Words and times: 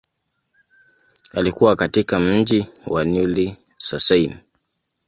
Alikua 1.33 1.75
katika 1.75 2.19
mji 2.19 2.65
wa 2.87 3.03
Neuilly-sur-Seine. 3.05 4.37